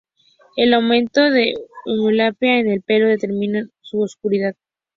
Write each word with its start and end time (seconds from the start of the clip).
El 0.57 0.73
aumento 0.73 1.21
de 1.29 1.53
eumelanina 1.85 2.57
en 2.59 2.71
el 2.71 2.81
pelo 2.81 3.05
determina 3.05 3.67
su 3.81 4.01
oscuridad. 4.01 4.55